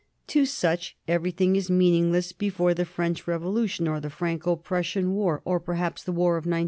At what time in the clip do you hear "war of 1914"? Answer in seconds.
6.11-6.59